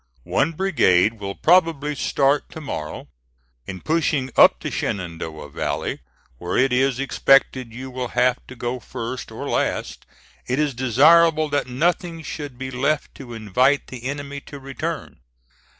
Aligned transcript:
One 0.25 0.53
brigade 0.53 1.19
will 1.19 1.35
probably 1.35 1.93
start 1.93 2.49
to 2.49 2.59
morrow. 2.59 3.07
In 3.67 3.81
pushing 3.81 4.31
up 4.35 4.59
the 4.59 4.71
Shenandoah 4.71 5.51
Valley, 5.51 5.99
where 6.39 6.57
it 6.57 6.73
is 6.73 6.99
expected 6.99 7.71
you 7.71 7.91
will 7.91 8.07
have 8.07 8.39
to 8.47 8.55
go 8.55 8.79
first 8.79 9.31
or 9.31 9.47
last, 9.47 10.07
it 10.47 10.57
is 10.57 10.73
desirable 10.73 11.49
that 11.49 11.67
nothing 11.67 12.23
should 12.23 12.57
be 12.57 12.71
left 12.71 13.13
to 13.13 13.35
invite 13.35 13.85
the 13.89 14.05
enemy 14.05 14.39
to 14.47 14.57
return. 14.59 15.19